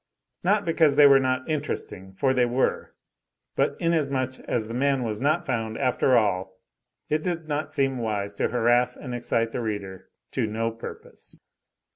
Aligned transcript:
Not 0.43 0.65
because 0.65 0.95
they 0.95 1.05
were 1.05 1.19
not 1.19 1.47
interesting 1.47 2.13
for 2.13 2.33
they 2.33 2.47
were; 2.47 2.95
but 3.55 3.77
inasmuch 3.79 4.39
as 4.47 4.67
the 4.67 4.73
man 4.73 5.03
was 5.03 5.21
not 5.21 5.45
found, 5.45 5.77
after 5.77 6.17
all, 6.17 6.57
it 7.07 7.21
did 7.21 7.47
not 7.47 7.71
seem 7.71 7.99
wise 7.99 8.33
to 8.33 8.47
harass 8.49 8.97
and 8.97 9.13
excite 9.13 9.51
the 9.51 9.61
reader 9.61 10.09
to 10.31 10.47
no 10.47 10.71
purpose. 10.71 11.37